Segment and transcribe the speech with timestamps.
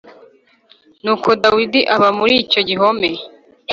[1.03, 3.09] Nuko Dawidi aba muri icyo gihome